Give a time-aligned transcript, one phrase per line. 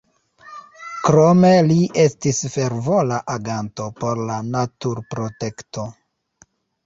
[1.07, 5.85] Krome li estis fervora aganto por la naturprotekto.